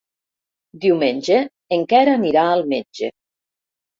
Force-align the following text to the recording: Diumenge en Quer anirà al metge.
Diumenge 0.85 1.35
en 1.77 1.85
Quer 1.93 2.01
anirà 2.15 2.45
al 2.55 2.65
metge. 2.75 3.13